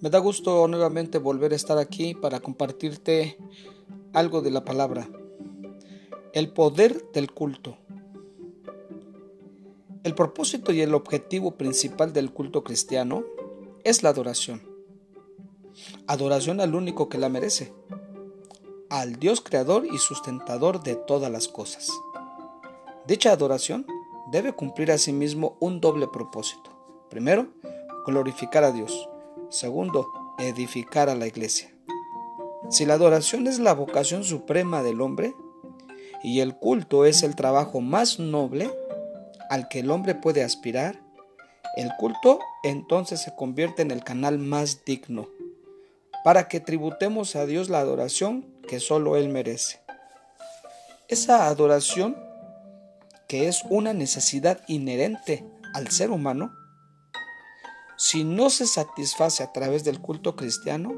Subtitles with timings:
[0.00, 3.38] Me da gusto nuevamente volver a estar aquí para compartirte
[4.12, 5.08] algo de la palabra.
[6.34, 7.78] El poder del culto.
[10.04, 13.24] El propósito y el objetivo principal del culto cristiano
[13.84, 14.62] es la adoración.
[16.06, 17.72] Adoración al único que la merece,
[18.90, 21.90] al Dios creador y sustentador de todas las cosas.
[23.06, 23.86] Dicha adoración
[24.30, 26.70] debe cumplir asimismo un doble propósito.
[27.08, 27.48] Primero,
[28.04, 29.08] glorificar a Dios.
[29.50, 31.72] Segundo, edificar a la iglesia.
[32.70, 35.34] Si la adoración es la vocación suprema del hombre
[36.22, 38.70] y el culto es el trabajo más noble
[39.50, 41.00] al que el hombre puede aspirar,
[41.76, 45.28] el culto entonces se convierte en el canal más digno
[46.24, 49.80] para que tributemos a Dios la adoración que solo Él merece.
[51.06, 52.16] Esa adoración,
[53.28, 56.52] que es una necesidad inherente al ser humano,
[57.96, 60.94] si no se satisface a través del culto cristiano,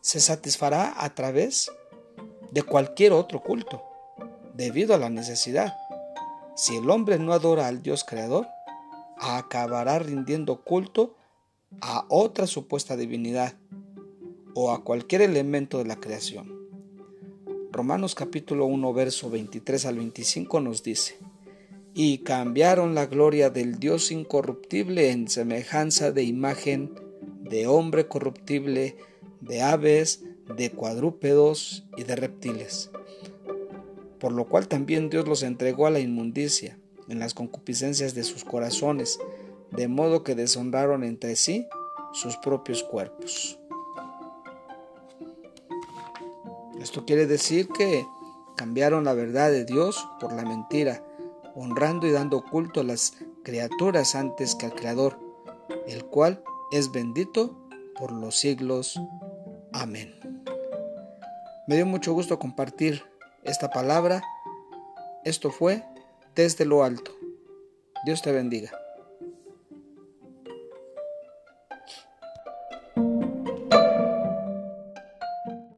[0.00, 1.70] se satisfará a través
[2.50, 3.82] de cualquier otro culto,
[4.54, 5.76] debido a la necesidad.
[6.56, 8.46] Si el hombre no adora al Dios creador,
[9.18, 11.14] acabará rindiendo culto
[11.80, 13.54] a otra supuesta divinidad
[14.54, 16.54] o a cualquier elemento de la creación.
[17.72, 21.18] Romanos capítulo 1 verso 23 al 25 nos dice,
[21.94, 26.92] y cambiaron la gloria del Dios incorruptible en semejanza de imagen
[27.40, 28.96] de hombre corruptible,
[29.40, 30.24] de aves,
[30.56, 32.90] de cuadrúpedos y de reptiles.
[34.18, 36.78] Por lo cual también Dios los entregó a la inmundicia
[37.08, 39.20] en las concupiscencias de sus corazones,
[39.70, 41.68] de modo que deshonraron entre sí
[42.12, 43.58] sus propios cuerpos.
[46.80, 48.04] Esto quiere decir que
[48.56, 51.04] cambiaron la verdad de Dios por la mentira
[51.54, 55.18] honrando y dando culto a las criaturas antes que al Creador,
[55.86, 56.42] el cual
[56.72, 57.56] es bendito
[57.98, 59.00] por los siglos.
[59.72, 60.14] Amén.
[61.66, 63.02] Me dio mucho gusto compartir
[63.42, 64.22] esta palabra.
[65.24, 65.84] Esto fue
[66.34, 67.12] desde lo alto.
[68.04, 68.83] Dios te bendiga.